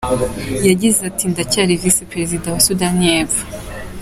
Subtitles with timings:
[0.67, 3.43] Yagize ati “Ndacyari Visi Perezida wa Sudani y’Epfo.